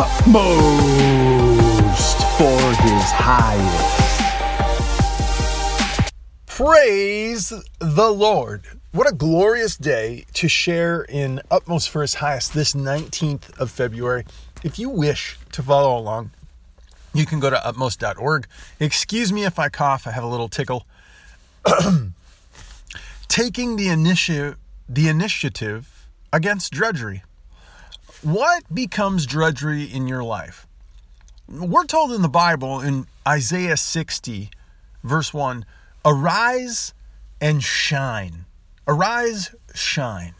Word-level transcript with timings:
utmost 0.00 1.58
for 2.38 2.60
his 2.82 3.10
highest. 3.10 4.12
Praise 6.46 7.52
the 7.80 8.10
Lord. 8.10 8.64
What 8.92 9.10
a 9.10 9.12
glorious 9.12 9.76
day 9.76 10.24
to 10.34 10.46
share 10.48 11.02
in 11.02 11.40
Utmost 11.50 11.90
for 11.90 12.02
His 12.02 12.14
Highest 12.14 12.54
this 12.54 12.74
19th 12.74 13.58
of 13.58 13.72
February. 13.72 14.24
If 14.62 14.78
you 14.78 14.88
wish 14.88 15.36
to 15.50 15.64
follow 15.64 15.98
along, 15.98 16.30
you 17.12 17.26
can 17.26 17.40
go 17.40 17.50
to 17.50 17.66
utmost.org. 17.66 18.46
Excuse 18.78 19.32
me 19.32 19.44
if 19.44 19.58
I 19.58 19.68
cough, 19.68 20.06
I 20.06 20.12
have 20.12 20.22
a 20.22 20.28
little 20.28 20.48
tickle. 20.48 20.86
Taking 23.26 23.74
the 23.74 23.88
the 24.88 25.08
initiative 25.08 26.08
against 26.32 26.72
drudgery. 26.72 27.24
What 28.22 28.64
becomes 28.74 29.26
drudgery 29.26 29.84
in 29.84 30.08
your 30.08 30.24
life? 30.24 30.66
We're 31.48 31.84
told 31.84 32.10
in 32.10 32.22
the 32.22 32.28
Bible 32.28 32.80
in 32.80 33.06
Isaiah 33.26 33.76
60 33.76 34.50
verse 35.04 35.32
1 35.32 35.64
Arise 36.04 36.94
and 37.40 37.62
shine. 37.62 38.46
Arise, 38.88 39.54
shine. 39.72 40.34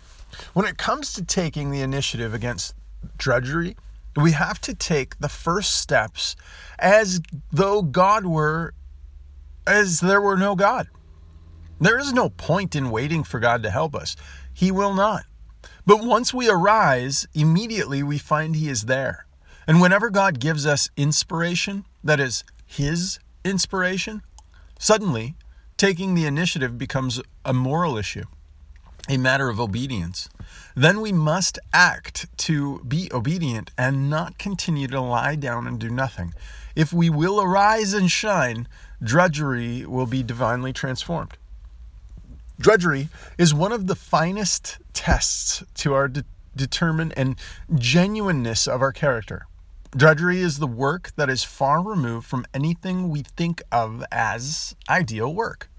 When 0.55 0.67
it 0.67 0.77
comes 0.77 1.13
to 1.15 1.25
taking 1.25 1.71
the 1.71 1.81
initiative 1.81 2.35
against 2.35 2.75
drudgery, 3.17 3.77
we 4.17 4.33
have 4.33 4.61
to 4.63 4.75
take 4.75 5.19
the 5.21 5.29
first 5.29 5.77
steps 5.77 6.35
as 6.81 7.21
though 7.53 7.83
God 7.83 8.27
were, 8.27 8.75
as 9.67 10.01
there 10.01 10.21
were 10.21 10.37
no 10.37 10.57
God. 10.57 10.89
There 11.81 11.99
is 11.99 12.13
no 12.13 12.29
point 12.29 12.75
in 12.75 12.91
waiting 12.91 13.23
for 13.23 13.39
God 13.39 13.63
to 13.63 13.71
help 13.71 13.95
us. 13.95 14.17
He 14.53 14.73
will 14.73 14.95
not. 14.95 15.25
But 15.89 16.05
once 16.05 16.35
we 16.35 16.51
arise, 16.51 17.27
immediately 17.33 18.03
we 18.03 18.19
find 18.19 18.55
He 18.55 18.69
is 18.69 18.83
there. 18.83 19.25
And 19.67 19.81
whenever 19.81 20.11
God 20.11 20.39
gives 20.39 20.67
us 20.67 20.91
inspiration, 20.99 21.87
that 22.05 22.21
is, 22.21 22.45
His 22.67 23.19
inspiration, 23.43 24.21
suddenly 24.79 25.37
taking 25.79 26.15
the 26.15 26.27
initiative 26.27 26.77
becomes 26.77 27.23
a 27.43 27.55
moral 27.55 27.97
issue, 27.97 28.25
a 29.09 29.17
matter 29.17 29.49
of 29.49 29.59
obedience. 29.59 30.29
Then 30.77 31.01
we 31.01 31.11
must 31.11 31.59
act 31.73 32.27
to 32.49 32.81
be 32.81 33.09
obedient 33.11 33.71
and 33.79 34.11
not 34.11 34.37
continue 34.37 34.89
to 34.89 35.01
lie 35.01 35.37
down 35.37 35.67
and 35.67 35.79
do 35.79 35.89
nothing. 35.89 36.35
If 36.77 36.93
we 36.93 37.09
will 37.09 37.41
arise 37.41 37.95
and 37.95 38.11
shine, 38.11 38.69
drudgery 39.03 39.87
will 39.87 40.05
be 40.05 40.23
divinely 40.23 40.75
transformed. 40.75 41.39
Drudgery 42.61 43.09
is 43.39 43.55
one 43.55 43.71
of 43.71 43.87
the 43.87 43.95
finest 43.95 44.79
tests 44.93 45.63
to 45.75 45.95
our 45.95 46.09
de- 46.09 46.25
determine 46.57 47.13
and 47.13 47.39
genuineness 47.77 48.67
of 48.67 48.83
our 48.83 48.91
character. 48.91 49.47
Drudgery 49.97 50.41
is 50.41 50.59
the 50.59 50.67
work 50.67 51.13
that 51.15 51.31
is 51.31 51.45
far 51.45 51.81
removed 51.81 52.27
from 52.27 52.45
anything 52.53 53.11
we 53.11 53.23
think 53.23 53.63
of 53.71 54.05
as 54.11 54.75
ideal 54.89 55.33
work. 55.33 55.71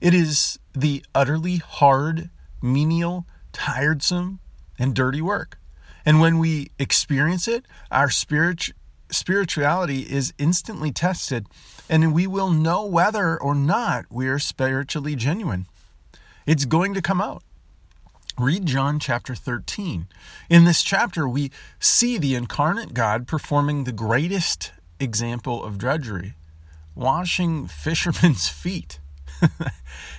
It 0.00 0.14
is 0.14 0.60
the 0.72 1.04
utterly 1.12 1.56
hard, 1.56 2.30
menial, 2.62 3.26
tiresome, 3.52 4.38
and 4.78 4.94
dirty 4.94 5.20
work. 5.20 5.58
And 6.06 6.20
when 6.20 6.38
we 6.38 6.70
experience 6.78 7.48
it, 7.48 7.66
our 7.90 8.10
spirit, 8.10 8.70
spirituality 9.10 10.02
is 10.02 10.32
instantly 10.38 10.92
tested, 10.92 11.48
and 11.90 12.14
we 12.14 12.28
will 12.28 12.50
know 12.50 12.86
whether 12.86 13.36
or 13.36 13.56
not 13.56 14.04
we 14.08 14.28
are 14.28 14.38
spiritually 14.38 15.16
genuine. 15.16 15.66
It's 16.48 16.64
going 16.64 16.94
to 16.94 17.02
come 17.02 17.20
out. 17.20 17.42
Read 18.38 18.64
John 18.64 18.98
chapter 18.98 19.34
13. 19.34 20.08
In 20.48 20.64
this 20.64 20.82
chapter, 20.82 21.28
we 21.28 21.50
see 21.78 22.16
the 22.16 22.34
incarnate 22.34 22.94
God 22.94 23.28
performing 23.28 23.84
the 23.84 23.92
greatest 23.92 24.72
example 24.98 25.62
of 25.62 25.76
drudgery, 25.76 26.36
washing 26.94 27.66
fishermen's 27.84 28.48
feet. 28.48 28.98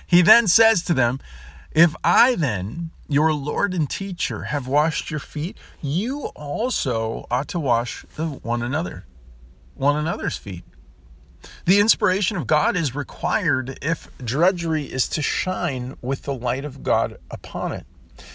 he 0.06 0.22
then 0.22 0.46
says 0.46 0.84
to 0.84 0.94
them, 0.94 1.18
If 1.72 1.96
I 2.04 2.36
then, 2.36 2.92
your 3.08 3.32
Lord 3.32 3.74
and 3.74 3.90
teacher, 3.90 4.44
have 4.44 4.68
washed 4.68 5.10
your 5.10 5.18
feet, 5.18 5.58
you 5.82 6.26
also 6.36 7.26
ought 7.28 7.48
to 7.48 7.58
wash 7.58 8.04
one 8.16 8.62
another, 8.62 9.04
one 9.74 9.96
another's 9.96 10.36
feet. 10.36 10.62
The 11.66 11.80
inspiration 11.80 12.36
of 12.36 12.46
God 12.46 12.76
is 12.76 12.94
required 12.94 13.78
if 13.82 14.08
drudgery 14.18 14.84
is 14.84 15.08
to 15.08 15.22
shine 15.22 15.96
with 16.02 16.22
the 16.22 16.34
light 16.34 16.64
of 16.64 16.82
God 16.82 17.16
upon 17.30 17.72
it. 17.72 17.86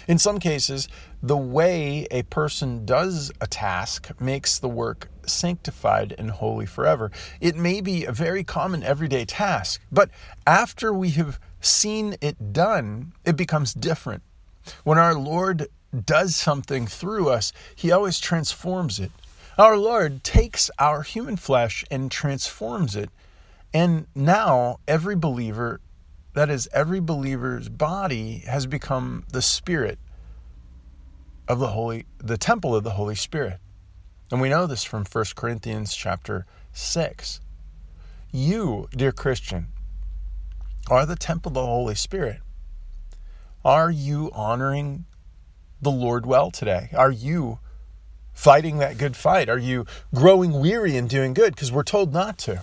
In 0.08 0.18
some 0.18 0.40
cases, 0.40 0.88
the 1.22 1.36
way 1.36 2.06
a 2.10 2.22
person 2.24 2.84
does 2.84 3.30
a 3.40 3.46
task 3.46 4.10
makes 4.20 4.58
the 4.58 4.68
work 4.68 5.08
sanctified 5.26 6.14
and 6.18 6.30
holy 6.30 6.66
forever. 6.66 7.10
It 7.40 7.56
may 7.56 7.80
be 7.80 8.04
a 8.04 8.12
very 8.12 8.44
common 8.44 8.82
everyday 8.82 9.24
task, 9.24 9.80
but 9.90 10.10
after 10.46 10.92
we 10.92 11.10
have 11.10 11.40
seen 11.60 12.16
it 12.20 12.52
done, 12.52 13.12
it 13.24 13.36
becomes 13.36 13.74
different. 13.74 14.22
When 14.84 14.98
our 14.98 15.14
Lord 15.14 15.68
does 16.04 16.36
something 16.36 16.86
through 16.86 17.28
us, 17.28 17.52
He 17.74 17.90
always 17.90 18.18
transforms 18.18 18.98
it. 18.98 19.12
Our 19.58 19.78
Lord 19.78 20.22
takes 20.22 20.70
our 20.78 21.00
human 21.02 21.36
flesh 21.36 21.82
and 21.90 22.10
transforms 22.10 22.94
it. 22.94 23.08
And 23.72 24.06
now 24.14 24.80
every 24.86 25.16
believer 25.16 25.80
that 26.34 26.50
is, 26.50 26.68
every 26.74 27.00
believer's 27.00 27.70
body 27.70 28.44
has 28.46 28.66
become 28.66 29.24
the 29.32 29.40
spirit 29.40 29.98
of 31.48 31.58
the 31.58 31.68
Holy, 31.68 32.04
the 32.18 32.36
temple 32.36 32.76
of 32.76 32.84
the 32.84 32.90
Holy 32.90 33.14
Spirit. 33.14 33.58
And 34.30 34.42
we 34.42 34.50
know 34.50 34.66
this 34.66 34.84
from 34.84 35.06
1 35.10 35.24
Corinthians 35.34 35.94
chapter 35.94 36.44
6. 36.72 37.40
You, 38.30 38.88
dear 38.94 39.12
Christian, 39.12 39.68
are 40.90 41.06
the 41.06 41.16
temple 41.16 41.50
of 41.50 41.54
the 41.54 41.64
Holy 41.64 41.94
Spirit. 41.94 42.40
Are 43.64 43.90
you 43.90 44.30
honoring 44.34 45.06
the 45.80 45.90
Lord 45.90 46.26
well 46.26 46.50
today? 46.50 46.90
Are 46.94 47.10
you 47.10 47.60
fighting 48.36 48.78
that 48.78 48.98
good 48.98 49.16
fight? 49.16 49.48
Are 49.48 49.58
you 49.58 49.86
growing 50.14 50.60
weary 50.60 50.96
and 50.96 51.08
doing 51.08 51.34
good? 51.34 51.56
Because 51.56 51.72
we're 51.72 51.82
told 51.82 52.12
not 52.12 52.38
to. 52.38 52.62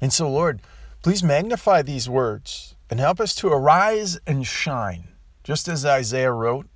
And 0.00 0.12
so, 0.12 0.28
Lord, 0.28 0.60
please 1.02 1.22
magnify 1.22 1.82
these 1.82 2.08
words 2.08 2.74
and 2.90 2.98
help 2.98 3.20
us 3.20 3.34
to 3.36 3.48
arise 3.48 4.18
and 4.26 4.44
shine, 4.44 5.08
just 5.44 5.68
as 5.68 5.84
Isaiah 5.84 6.32
wrote. 6.32 6.66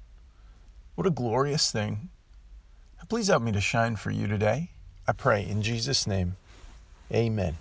What 0.94 1.06
a 1.06 1.10
glorious 1.10 1.72
thing. 1.72 2.10
Please 3.08 3.28
help 3.28 3.42
me 3.42 3.52
to 3.52 3.60
shine 3.60 3.96
for 3.96 4.10
you 4.10 4.26
today. 4.26 4.70
I 5.06 5.12
pray 5.12 5.46
in 5.46 5.60
Jesus' 5.60 6.06
name. 6.06 6.36
Amen. 7.12 7.56